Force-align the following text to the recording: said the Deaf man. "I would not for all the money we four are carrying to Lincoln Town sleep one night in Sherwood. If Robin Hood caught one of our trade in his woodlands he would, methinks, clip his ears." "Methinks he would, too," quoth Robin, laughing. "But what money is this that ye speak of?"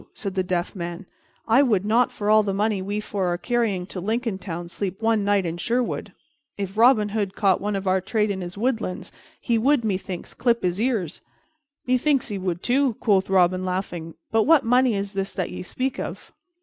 said 0.15 0.33
the 0.33 0.41
Deaf 0.41 0.75
man. 0.75 1.05
"I 1.47 1.61
would 1.61 1.85
not 1.85 2.11
for 2.11 2.31
all 2.31 2.41
the 2.41 2.55
money 2.55 2.81
we 2.81 2.99
four 2.99 3.27
are 3.27 3.37
carrying 3.37 3.85
to 3.85 3.99
Lincoln 3.99 4.39
Town 4.39 4.67
sleep 4.67 4.99
one 4.99 5.23
night 5.23 5.45
in 5.45 5.57
Sherwood. 5.57 6.11
If 6.57 6.75
Robin 6.75 7.09
Hood 7.09 7.35
caught 7.35 7.61
one 7.61 7.75
of 7.75 7.85
our 7.85 8.01
trade 8.01 8.31
in 8.31 8.41
his 8.41 8.57
woodlands 8.57 9.11
he 9.39 9.59
would, 9.59 9.85
methinks, 9.85 10.33
clip 10.33 10.63
his 10.63 10.81
ears." 10.81 11.21
"Methinks 11.85 12.29
he 12.29 12.39
would, 12.39 12.63
too," 12.63 12.95
quoth 12.95 13.29
Robin, 13.29 13.63
laughing. 13.63 14.15
"But 14.31 14.47
what 14.47 14.65
money 14.65 14.95
is 14.95 15.13
this 15.13 15.33
that 15.33 15.51
ye 15.51 15.61
speak 15.61 15.99
of?" 15.99 16.31